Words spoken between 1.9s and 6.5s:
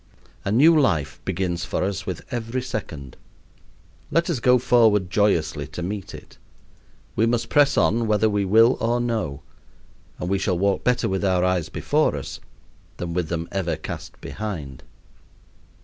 with every second. Let us go forward joyously to meet it.